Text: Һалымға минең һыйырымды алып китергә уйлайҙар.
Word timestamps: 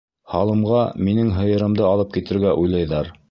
Һалымға 0.35 0.79
минең 1.09 1.29
һыйырымды 1.37 1.87
алып 1.91 2.15
китергә 2.17 2.57
уйлайҙар. 2.65 3.17